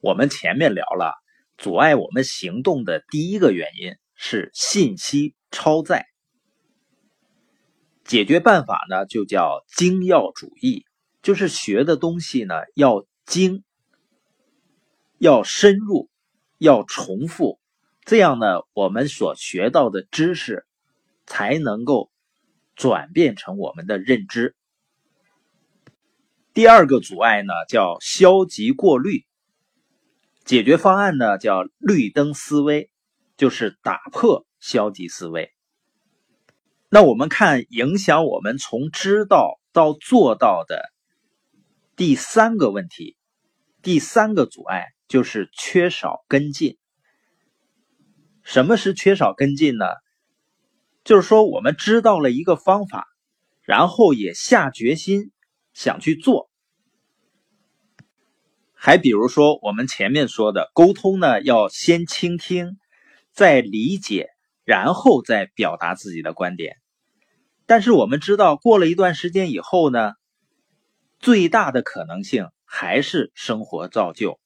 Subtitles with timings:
[0.00, 1.12] 我们前面聊了，
[1.58, 6.06] 阻碍我们行动的第一个原因是信息超载。
[8.04, 10.86] 解决办法呢，就叫精要主义，
[11.20, 13.62] 就是学的东西呢要精，
[15.18, 16.08] 要深入，
[16.56, 17.60] 要重复，
[18.06, 20.64] 这样呢，我们所学到的知识
[21.26, 22.10] 才能够
[22.74, 24.56] 转变成我们的认知。
[26.54, 29.26] 第二个阻碍呢，叫消极过滤。
[30.44, 32.90] 解决方案呢，叫绿灯思维，
[33.36, 35.52] 就是打破消极思维。
[36.88, 40.82] 那我们看影响我们从知道到做到的
[41.94, 43.16] 第三个问题，
[43.80, 46.78] 第三个阻碍就是缺少跟进。
[48.42, 49.86] 什么是缺少跟进呢？
[51.04, 53.06] 就是说我们知道了一个方法，
[53.62, 55.30] 然后也下决心
[55.72, 56.49] 想去做。
[58.82, 62.78] 还比如说，我们前面说的沟通呢，要先倾听，
[63.30, 64.28] 再理解，
[64.64, 66.76] 然后再表达自己的观点。
[67.66, 70.14] 但是我们知道，过了一段时间以后呢，
[71.18, 74.40] 最大的可能性还是生活照旧，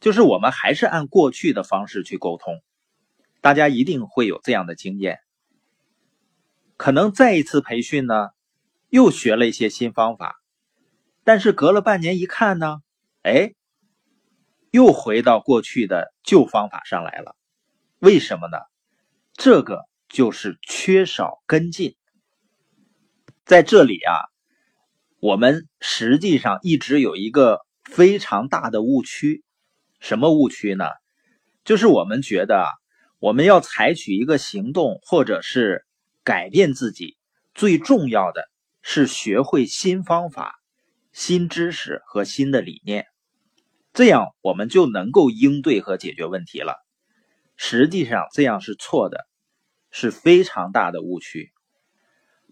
[0.00, 2.60] 就是我们还是按过去的方式去沟通。
[3.40, 5.20] 大家一定会有这样的经验，
[6.76, 8.30] 可能再一次培训呢，
[8.88, 10.34] 又学了一些新方法，
[11.22, 12.78] 但是隔了半年一看呢，
[13.22, 13.52] 哎。
[14.70, 17.34] 又回到过去的旧方法上来了，
[17.98, 18.58] 为什么呢？
[19.34, 21.96] 这个就是缺少跟进。
[23.44, 24.14] 在这里啊，
[25.18, 29.42] 我们实际上一直有一个非常大的误区，
[29.98, 30.84] 什么误区呢？
[31.64, 32.68] 就是我们觉得
[33.18, 35.84] 我们要采取一个行动，或者是
[36.22, 37.16] 改变自己，
[37.54, 38.44] 最重要的
[38.82, 40.54] 是学会新方法、
[41.12, 43.06] 新知识和新的理念。
[44.00, 46.76] 这样我们就能够应对和解决问题了。
[47.58, 49.26] 实际上这样是错的，
[49.90, 51.52] 是非常大的误区。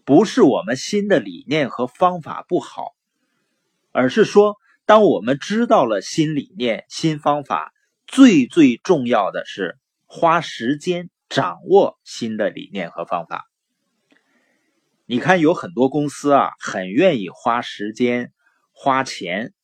[0.05, 2.91] 不是我们新的理念和方法不好，
[3.91, 7.73] 而是说，当我们知道了新理念、新方法，
[8.05, 13.49] 最最重要的是花时间掌握新的理念和方法。
[15.07, 18.33] 你看，有很多公司啊，很愿意花时间、
[18.71, 19.55] 花钱。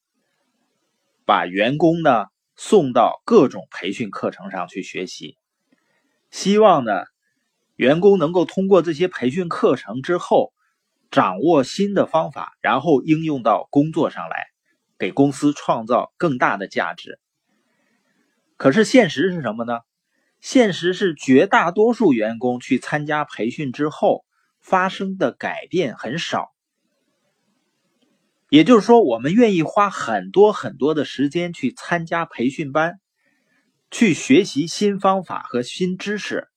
[1.25, 5.37] 把员工呢送到各种培训课程上去学习，
[6.31, 7.03] 希望呢
[7.75, 10.53] 员工能够通过这些培训课程之后，
[11.11, 14.47] 掌握新的方法，然后应用到工作上来，
[14.97, 17.19] 给公司创造更大的价值。
[18.55, 19.79] 可是现实是什么呢？
[20.39, 24.23] 现实是绝大多数员工去参加培训之后，
[24.61, 26.54] 发生的改变很少。
[28.55, 33.01] 也就是说，我们愿意花很多很多的时间去参加培训班，
[33.91, 36.47] 去学习新方法和新知识，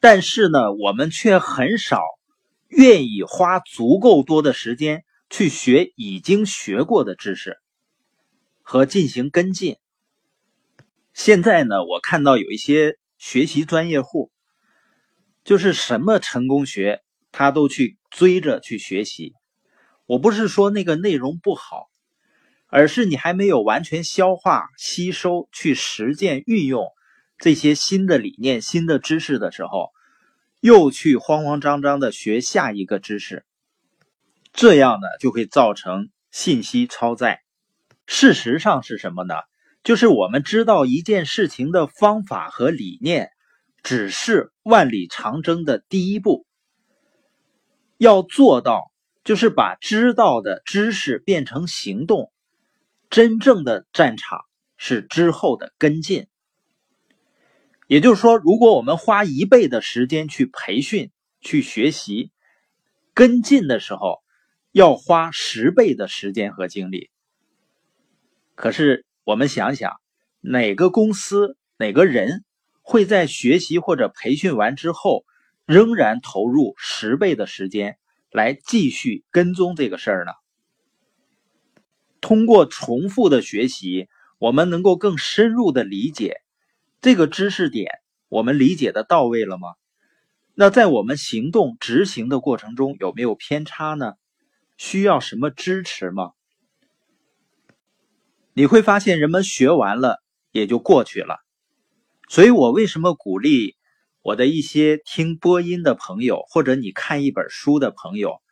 [0.00, 2.00] 但是呢，我们却很少
[2.68, 7.58] 愿意花足够多的时间去学已经学过的知识
[8.62, 9.76] 和进行跟进。
[11.12, 14.30] 现在呢，我看到有一些学习专业户，
[15.44, 17.02] 就是什么成功学
[17.32, 19.34] 他都去追着去学习。
[20.10, 21.88] 我不是说那个内容不好，
[22.66, 26.88] 而是你还没有完全消化、吸收、去实践、运用
[27.38, 29.90] 这些新的理念、新的知识的时候，
[30.58, 33.44] 又去慌慌张张的学下一个知识，
[34.52, 37.42] 这样呢就会造成信息超载。
[38.08, 39.34] 事实上是什么呢？
[39.84, 43.30] 就是我们知道一件事情的方法和理念，
[43.84, 46.46] 只是万里长征的第一步，
[47.96, 48.90] 要做到。
[49.22, 52.32] 就是把知道的知识变成行动，
[53.10, 56.26] 真正的战场是之后的跟进。
[57.86, 61.10] 也就是说，如果我们花一倍的时间去培训、
[61.40, 62.30] 去学习，
[63.14, 64.20] 跟进的时候
[64.72, 67.10] 要花十倍的时间和精力。
[68.54, 70.00] 可是我们想想，
[70.40, 72.44] 哪个公司、哪个人
[72.80, 75.24] 会在学习或者培训完之后，
[75.66, 77.98] 仍然投入十倍的时间？
[78.30, 80.32] 来继续跟踪这个事儿呢？
[82.20, 86.42] 通过重复的学习，我们能够更深入的理解
[87.00, 87.90] 这个知识点。
[88.28, 89.68] 我们理解的到位了吗？
[90.54, 94.14] 那在我们行动执行的过程中有没有偏差呢？
[94.76, 96.32] 需要什么支持吗？
[98.52, 100.22] 你会发现，人们学完了
[100.52, 101.38] 也就过去了。
[102.28, 103.76] 所以我为什么鼓励？
[104.22, 108.42] 我的一些听播音的朋友，或者你看一本书的朋友，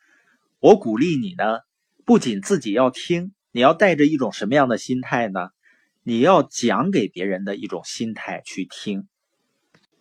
[0.60, 1.60] 我鼓励你呢，
[2.04, 5.50] 不仅自己要听，你要带着一种什么样的心态呢？
[6.02, 9.08] 你要讲给别人的一种心态去听，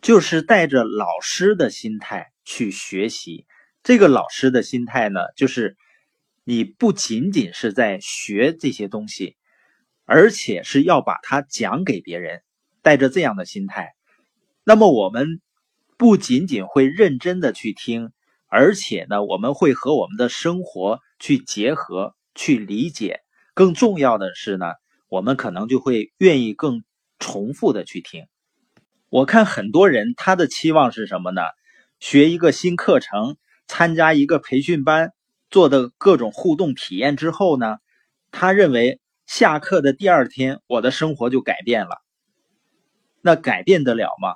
[0.00, 3.46] 就是带着老师的心态去学习。
[3.82, 5.76] 这个老师的心态呢，就是
[6.44, 9.36] 你不仅仅是在学这些东西，
[10.06, 12.42] 而且是要把它讲给别人。
[12.80, 13.92] 带着这样的心态，
[14.64, 15.42] 那么我们
[15.98, 18.12] 不仅仅会认真的去听，
[18.46, 23.20] 而且呢，我们会和我们的生活去结合、去理解。
[23.52, 24.66] 更重要的是呢。
[25.10, 26.84] 我们可能就会愿意更
[27.18, 28.26] 重复的去听。
[29.08, 31.40] 我看很多人他的期望是什么呢？
[31.98, 35.14] 学一个新课程，参加一个培训班，
[35.48, 37.78] 做的各种互动体验之后呢，
[38.30, 42.02] 他认为下课的第二天我的生活就改变了。
[43.22, 44.34] 那改变得了吗？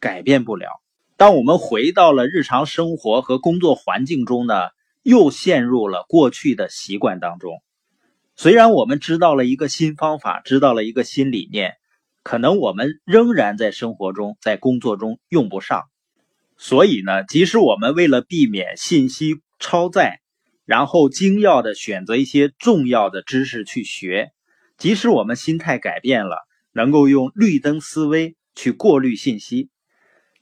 [0.00, 0.68] 改变不了。
[1.16, 4.54] 当我们回到了日常生活和工作环境中呢，
[5.02, 7.62] 又陷入了过去的习惯当中。
[8.34, 11.74] 虽然我们知道了一个新方法，知道了一个新理念，
[12.22, 15.84] 可能我们仍然在生活中、在工作中用不上。
[16.58, 20.20] 所以呢，即使我们为了避免信息超载，
[20.66, 24.32] 然后精要的选择一些重要的知识去学，
[24.76, 26.36] 即使我们心态改变了，
[26.72, 29.70] 能够用绿灯思维去过滤信息，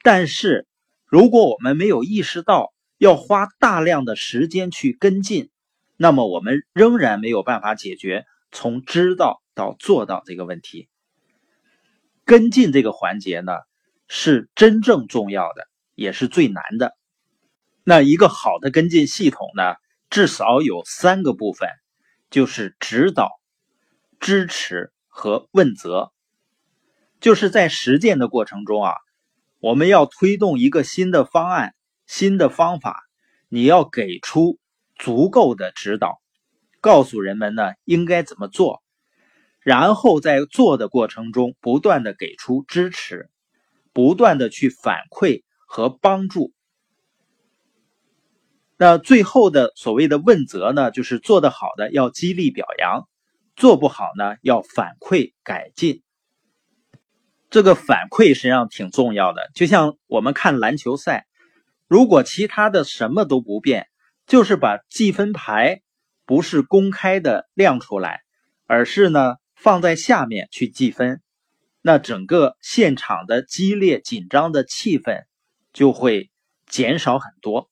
[0.04, 0.68] 但是
[1.06, 5.50] 如果我们没有意识到要花大量的时间去跟进。
[5.96, 10.88] 那么我们仍然没有办法解决从知道到做到这个问题。
[12.24, 13.52] 跟进这个环节呢，
[14.08, 16.96] 是真正重要的，也是最难的。
[17.84, 19.76] 那一个好的跟进系统呢，
[20.10, 21.68] 至少有三个部分，
[22.28, 23.30] 就是指导、
[24.18, 26.10] 支持和问责。
[27.20, 28.92] 就是在实践的过程中啊，
[29.64, 31.74] 我们要推动一个新的方案、
[32.06, 33.00] 新的方法，
[33.48, 34.58] 你要给出。
[34.96, 36.20] 足够的指导，
[36.80, 38.80] 告诉人们呢应该怎么做，
[39.60, 43.28] 然后在做的过程中不断的给出支持，
[43.92, 46.52] 不断的去反馈和帮助。
[48.76, 53.08] 那最后的所谓的问责呢，就是做得好的要激励表扬，
[53.56, 56.03] 做不好呢要反馈改进。
[57.54, 61.24] 这个反馈实际上挺重要的，就像我们看篮球赛，
[61.86, 63.86] 如果其他的什么都不变。
[64.26, 65.82] 就是把计分牌
[66.26, 68.22] 不是公开的亮出来，
[68.66, 71.20] 而是呢放在下面去计分，
[71.80, 75.22] 那整个现场的激烈紧张的气氛
[75.72, 76.32] 就会
[76.66, 77.70] 减少很多。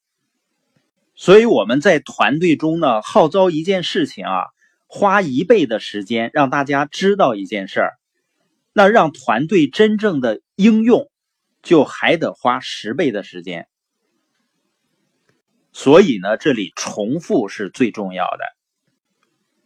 [1.16, 4.44] 所以我们在团队中呢号召一件事情啊，
[4.86, 7.94] 花一倍的时间让大家知道一件事儿，
[8.72, 11.10] 那让团队真正的应用
[11.62, 13.68] 就还得花十倍的时间。
[15.72, 18.44] 所以呢，这里重复是最重要的。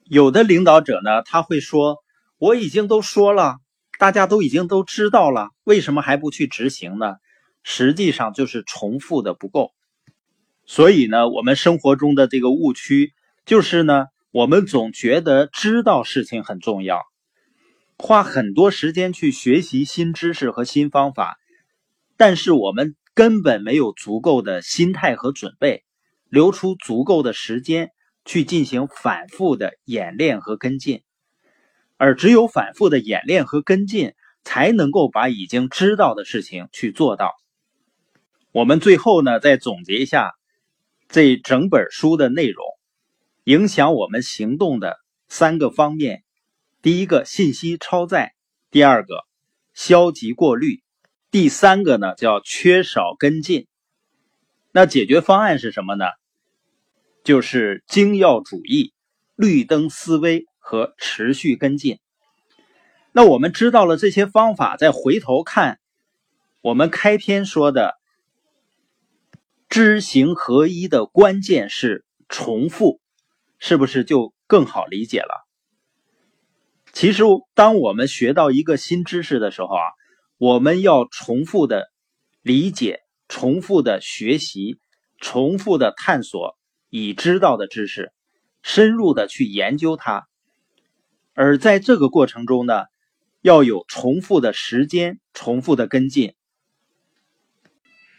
[0.05, 2.05] 有的领导者呢，他会说
[2.39, 3.57] ：“我已经都说了，
[3.99, 7.15] 大家都已经都知道了，为什么还不去执行呢？”
[7.69, 9.73] 实际上就是重复的不够。
[10.65, 13.13] 所以呢，我们生活中的这个误区
[13.45, 17.03] 就是呢，我们总觉得知道事情很重要，
[17.99, 21.37] 花很多时间去学习新知识和新方法，
[22.17, 25.83] 但是我们根本没有足够的心态和准备。
[26.29, 27.93] 留出足够的时间
[28.25, 31.05] 去进行反复的演练和跟进，
[31.97, 37.37] 而只有反复的演练和跟进，才能够把已经知道的事情去做到。
[38.51, 40.33] 我们最后呢，再总结一下
[41.09, 42.65] 这整本书的内容：
[43.45, 44.97] 影响我们行动的
[45.29, 46.25] 三个方面，
[46.87, 48.33] 第一个信息超载，
[48.71, 49.25] 第二个
[49.75, 50.85] 消极过滤，
[51.33, 53.67] 第三个呢叫缺少跟进。
[54.71, 56.05] 那解决方案是什么呢？
[57.25, 58.93] 就是精要主义、
[59.35, 61.99] 绿灯思维和持续跟进。
[63.11, 65.81] 那我们知道了这些方法，再回头看
[66.61, 67.97] 我们开篇说的
[69.69, 73.01] 知行合一的关键是重复，
[73.59, 75.46] 是不是就更好理解了？
[76.97, 77.25] 其实，
[77.55, 79.83] 当我们学到一个新知识的时候啊，
[80.39, 81.91] 我们要重复的
[82.41, 83.01] 理解。
[83.29, 84.79] 重复的学习，
[85.21, 86.57] 重复的探索
[86.89, 88.13] 已知道的知识，
[88.63, 90.27] 深入的去研究它。
[91.35, 92.85] 而在这个过程中呢，
[93.43, 96.33] 要有重复的时间，重复的跟进。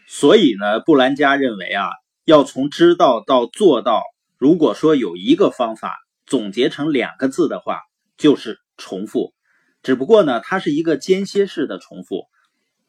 [0.06, 1.88] 所以呢，布兰加认为啊，
[2.24, 4.04] 要从知道到做到，
[4.36, 7.80] 如果说有一个方法总结成两个字的话，
[8.16, 9.34] 就是重复。
[9.82, 12.22] 只不过呢，它是一个间歇式的重复。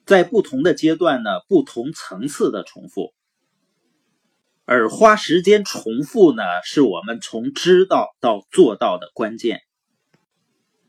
[0.05, 3.13] 在不同的阶段呢，不同层次的重复，
[4.65, 9.61] 而花时间重复呢，是我们从知道到做到的关键。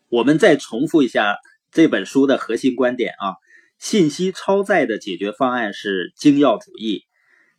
[0.08, 1.36] 我们再重复一下
[1.70, 3.36] 这本书的核心观点啊：
[3.78, 7.04] 信息超载的解决方案是精要主义，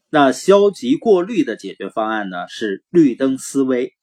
[0.10, 3.94] 那消极过滤的解决方案呢是绿灯思维，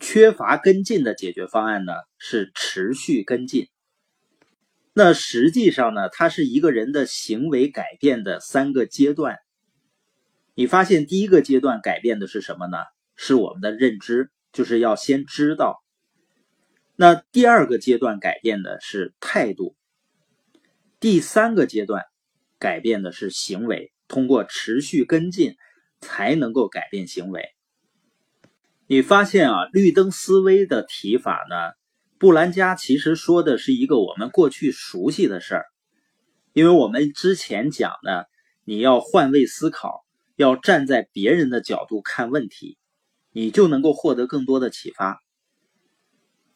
[0.00, 3.68] 缺乏跟进的解决方案呢是持续跟进。
[4.92, 9.38] 那实际上呢，它是一个人的行为改变的三个阶段。
[10.54, 12.78] 你发现第一个阶段改变的是什么呢？
[13.16, 15.82] 是我们的认知，就是要先知道。
[16.96, 19.74] 那第二个阶段改变的是态度，
[21.00, 22.04] 第三个阶段
[22.60, 23.92] 改变的是行为。
[24.06, 25.56] 通过持续跟进，
[26.00, 27.48] 才能够改变行为。
[28.86, 31.72] 你发现啊，绿灯思维的提法呢，
[32.18, 35.64] 布兰加其实说的是一个我们过去熟悉的事儿，
[36.52, 38.26] 因为我们之前讲的，
[38.62, 40.04] 你要换位思考，
[40.36, 42.76] 要站在别人的角度看问题，
[43.32, 45.18] 你就能够获得更多的启发。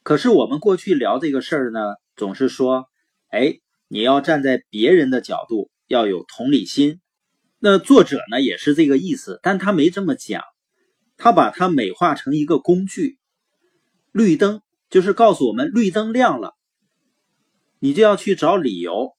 [0.03, 1.81] 可是我们过去聊这个事儿呢，
[2.15, 2.91] 总是说，
[3.31, 3.55] 哎，
[3.89, 7.01] 你要站在别人的角度，要有同理心。
[7.59, 10.43] 那作者呢也是这个意思，但他没这么讲，
[11.19, 13.19] 他把它美化成一个工具。
[14.11, 16.55] 绿灯就是告诉我们，绿灯亮了，
[17.79, 19.15] 你就要去找理由，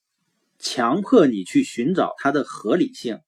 [0.58, 3.20] 强迫你去寻找它的合理性，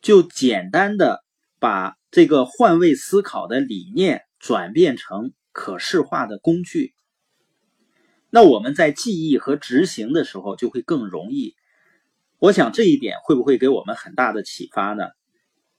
[0.00, 1.22] 就简单的
[1.60, 5.32] 把这个换位思考的理念转变成。
[5.54, 6.94] 可视化的工具，
[8.30, 11.54] 那我们在记忆和执行的时候就会更容易。
[12.38, 15.04] 我想这一点会不会给我们很大的启发呢？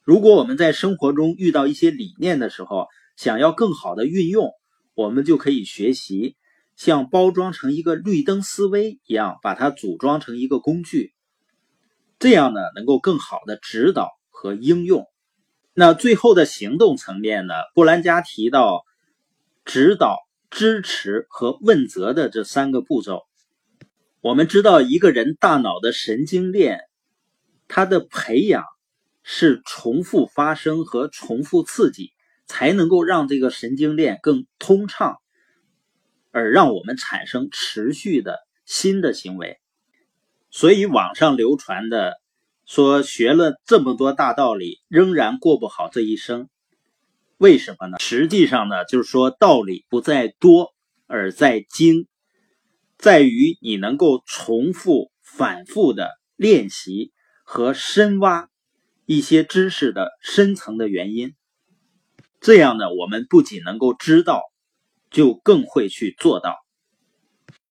[0.03, 4.51] 如果我们在生活中遇到一些理念的时候，想要更好的运用，
[4.93, 6.35] 我们就可以学习
[6.75, 11.13] 像包装成一个绿灯思维一样，把它组装成一个工具，
[12.19, 15.05] 这样呢能够更好的指导和应用。
[15.73, 17.53] 那最后的行动层面呢？
[17.73, 18.83] 布兰加提到。
[19.65, 20.17] 指导、
[20.49, 23.21] 支持和问责的这三个步骤，
[24.19, 26.81] 我们知道一个人大脑的神经链，
[27.69, 28.65] 它的培养
[29.23, 32.11] 是重复发生和重复刺激，
[32.45, 35.17] 才能够让这个神经链更通畅，
[36.31, 39.57] 而让我们产生持续的新的行为。
[40.51, 42.21] 所以网上流传的
[42.65, 46.49] 说学了这么多大道理，仍然过不好这一生。
[47.37, 47.97] 为什么呢？
[47.99, 50.73] 实际上呢，就是说道理不在多，
[51.07, 52.07] 而在精，
[52.97, 57.11] 在于你能够重复、反复的练习
[57.43, 58.49] 和深挖
[59.15, 61.35] 一些知识的深层的原因。
[62.41, 64.41] 这样呢，我们不仅能够知道，
[65.11, 66.62] 就更会去做到。